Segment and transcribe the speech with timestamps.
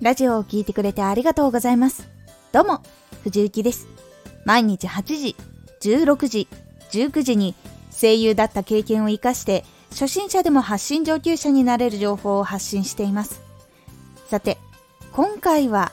[0.00, 2.08] ラジオを聴いてくれてありがとうございます。
[2.52, 2.82] どうも、
[3.22, 3.86] 藤幸です。
[4.46, 5.36] 毎日8時、
[5.82, 6.48] 16時、
[6.90, 7.54] 19時に
[7.92, 13.42] 声優だった経験を活かして、初心者でも発信上級者になれる情報を発信しています。
[14.30, 14.56] さて、
[15.12, 15.92] 今回は、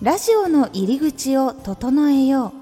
[0.00, 2.52] ラジオの入り口を整えよ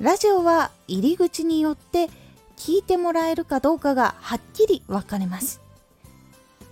[0.00, 0.02] う。
[0.02, 2.08] ラジオは入り口によって
[2.56, 5.67] 聞いてもらえるかどうかがはっきり分かれます。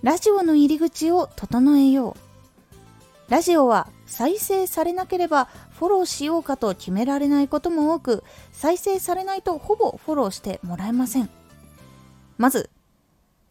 [0.06, 2.16] ラジオの入り口を整えよ
[3.28, 3.32] う。
[3.32, 5.46] ラジオは再生されなければ
[5.76, 11.28] フォローしようかと決められないことも多く、再生されないとほぼフォローしてもらえません。
[12.38, 12.70] まず、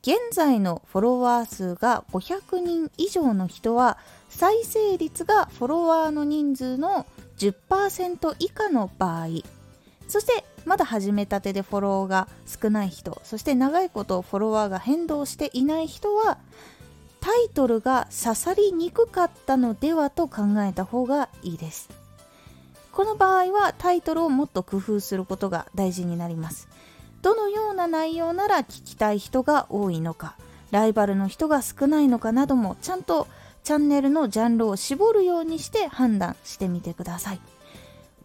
[0.02, 3.98] 現在のフォロワー数が500人以上の人は、
[4.30, 7.06] 再生率がフォロワーの人数の
[7.38, 9.28] 10%以下の場合、
[10.08, 16.38] そしてまだ始めたてでフォローが少ない人そして長いことフォロワーが変動していない人は
[17.22, 21.89] タイトルが刺さりにくかったのではと考えた方がいいです。
[22.91, 26.67] この場合はタイトルをもっと工夫することが大事になります。
[27.23, 30.35] どのような内容なら聞きたい人が多いのか
[30.69, 33.27] ライバルの人が少ないのかなどもちゃんと
[33.63, 37.39] チャンネルのジャンルを絞るようにして判断してみてください。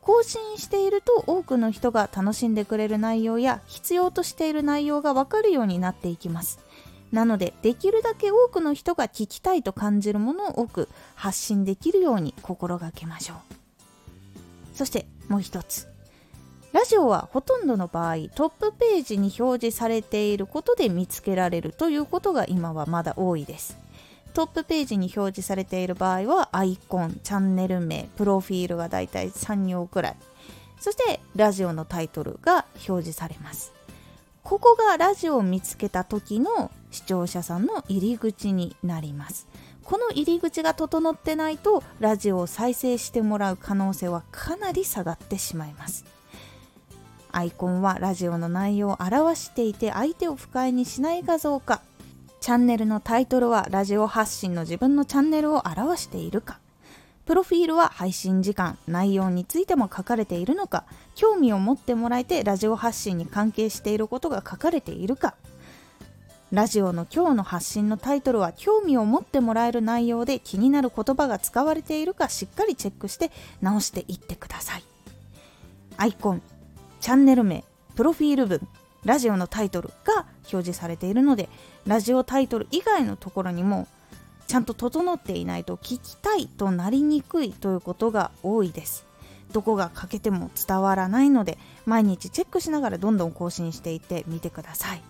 [0.00, 6.58] 更新していると多くの人が楽しんでくれる内容や必要としている内容がわかるようになっていきます。
[7.12, 13.36] なのでできるだけ多くの人が聞きたいと感じるものを多く発信できるように心がけましょう。
[14.74, 15.88] そしてもう一つ。
[16.72, 23.76] ラジオはほとんどの場合トップページに表示されていることで見つけられるということが今はまだ多いです。
[24.30, 30.16] トップページに表示されている場合はアイコン、チャンネル名、プロフィールがだいたい3行くらい。
[30.80, 33.72] そしてラジオのタイトルが表示されます。
[34.42, 39.46] ここがラジオを見つけた時の視聴者さんの入り口になります。
[39.84, 46.04] この入り口が整ってないとラジオを再生してもらう可能性はかなり下がってしまいます。
[47.32, 51.80] アイコンはラジオの内容を表していて相手を不快にしない画像か
[52.50, 56.58] チャンネルのタイトルはラジオ発信の自分のチャンネルを表しているか。
[57.24, 60.82] プロフィールは配信時間内容についても書かれているのか。
[61.14, 65.36] 興味を持ってもらえてラジオ発信に関係していることが書かれているか。
[66.50, 74.82] ラジオの今日の発信のタイトルは興味を持ってもらえる内容で気になる言葉が使われているかしっかりチェックして直していってください。
[75.98, 76.42] アイコン
[77.00, 77.62] チャンネル名
[77.94, 78.66] プロフィール文
[79.04, 81.48] ラジオのタイトルが表示されているので
[81.86, 83.86] ラジオタイトル以外のところにも
[84.46, 89.06] ちゃんと整っていないと聞きたいとなりにくいということが多いです。
[89.52, 95.02] どこが欠けても伝わらないので毎日チェックしながらどんどん更新していってみてください。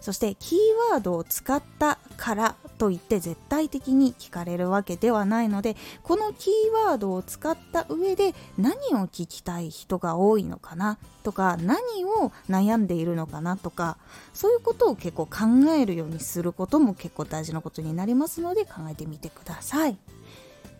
[0.00, 0.58] そしてキー
[0.92, 13.96] ワードを使ったからといって絶対的に聞かれるわけではないのでこのキーワードを使った上で何を聞きたい人が多いのかなとか何を悩んでいるのかなとか
[14.34, 19.96] そういうことを結構考えるようにすることも結構大事なことになりますので考えてみてください。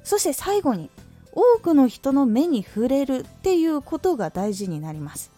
[0.04, 0.90] そして最後に
[1.32, 5.30] 多くの人の目に触れるっていうことが大事になります。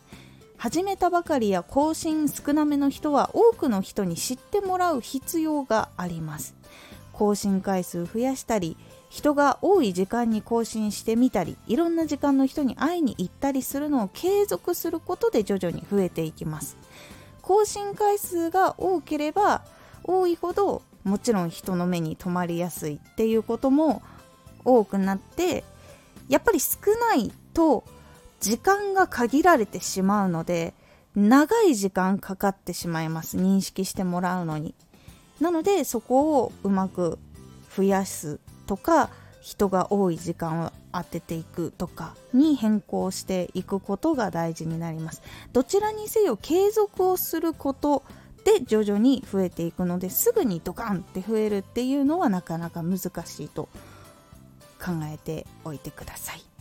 [0.62, 6.54] 始めたばかりや更新少なめの人は多くの人に知ってもらう必要があります。
[7.12, 8.76] 更新回数増やしたり
[9.10, 16.76] 人が多い時間に更新してみたりいろんな時間の人に会いに行ったりするのを継続することで徐々に増えていきます。
[17.40, 19.64] 更新回数が多ければ
[20.04, 24.00] 多いほどもちろん人の目に留まりやすいっていうことも
[24.64, 25.64] 多くなって
[26.28, 26.78] やっぱり少
[27.10, 27.82] ないと
[28.42, 30.74] 時間が限られてしまうので
[31.14, 33.36] 長い時間かかってしまいます。
[33.36, 34.74] 認識してもらうのに。
[35.40, 37.18] なのでそこをうまく
[37.74, 39.10] 増やすとか
[39.40, 45.22] 人が多い時間を当てていくとかに変更していくことが大事になります。
[45.52, 48.02] どちらにせよ継続をすること
[48.44, 53.68] で徐々に増えていくのですぐにドカンって増えるっていうのはなかなか難しいと
[54.84, 56.51] 考えておいてください。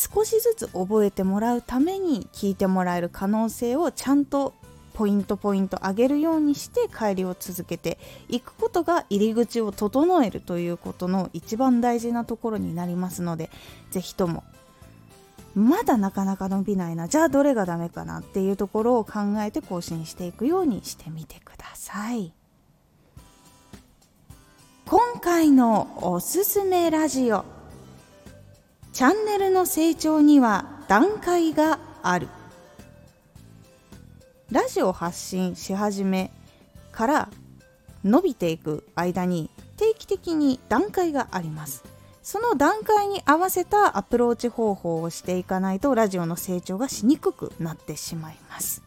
[0.00, 4.54] 少しずつ覚えてもらうために聞いてもらえる可能性をちゃんと
[4.94, 7.98] ポイントポイント上げるようにして帰りを続けて
[8.30, 13.50] いくことが入り口を整えるということの一番大事なところになりますので
[13.90, 14.42] 是非とも
[15.54, 22.32] まだなかなか伸びないなじゃあどれがダメかなっていうところを考えて更新していくようにしてみてください。
[24.86, 27.59] 今回のおすすめラジオ
[29.00, 32.28] チャンネルの成長には段階がある。
[34.52, 36.30] ラジオ発信し始め
[36.92, 37.30] から
[38.04, 39.48] 伸びていく間に
[39.78, 41.82] 定期的に段階があります。
[42.22, 48.82] その段階に合わせたアプローチ方法をしていかないとラジオの成長がしにくくなってしまいます。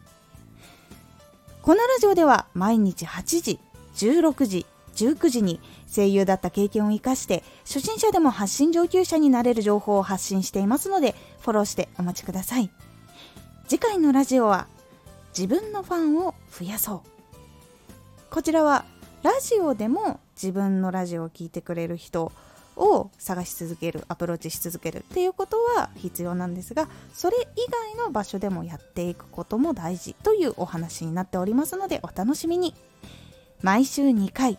[1.60, 3.58] このラジオでは毎日8時
[3.96, 4.64] 16時
[4.94, 5.60] 19時に
[5.94, 12.70] 声優だった経験を生かして初心者でも発信上級者になれる情報を発信していますのでフォローしてお待ちください。
[13.66, 14.66] 次回のラジオは
[15.36, 17.00] 自分のファンを増やそう。
[18.30, 18.84] こちらは
[19.22, 22.32] ラジオでも自分のラジオを聴いてくれる人
[22.76, 32.74] を探し続けるアプローチし続けるっていうことは必要なんですがそれ以外の場所でもやっていくことも大事というお話になっておりますのでお楽しみに。
[33.62, 34.58] 毎週2回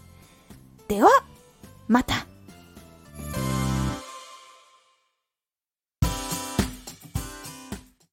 [0.91, 1.09] では、
[1.87, 2.30] また。